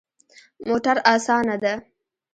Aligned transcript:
موټر 0.67 0.97
اسانه 1.13 1.55
ده 1.63 1.73